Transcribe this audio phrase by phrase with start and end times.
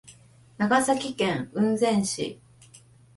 [0.57, 2.41] 長崎県雲仙市